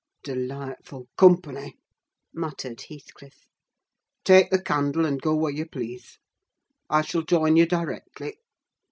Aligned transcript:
"Delightful 0.23 1.09
company!" 1.15 1.75
muttered 2.33 2.81
Heathcliff. 2.89 3.45
"Take 4.23 4.49
the 4.49 4.59
candle, 4.59 5.05
and 5.05 5.21
go 5.21 5.35
where 5.35 5.53
you 5.53 5.67
please. 5.67 6.17
I 6.89 7.03
shall 7.03 7.21
join 7.21 7.55
you 7.55 7.67
directly. 7.67 8.39